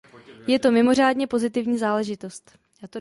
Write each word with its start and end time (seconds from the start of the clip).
Je 0.47 0.59
to 0.59 0.71
mimořádně 0.71 1.27
pozitivní 1.27 1.77
záležitost. 1.77 2.57